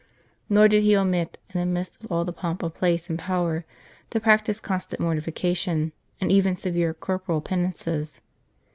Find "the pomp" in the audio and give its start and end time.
2.25-2.63